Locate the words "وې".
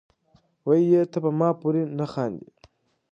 0.67-0.77